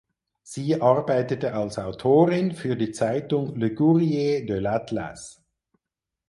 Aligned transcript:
Sie 0.41 0.81
arbeitete 0.81 1.53
als 1.53 1.77
Autorin 1.77 2.53
für 2.53 2.75
die 2.75 2.91
Zeitung 2.91 3.55
Le 3.55 3.75
Courrier 3.75 4.47
de 4.47 4.57
l’Atlas. 4.57 5.43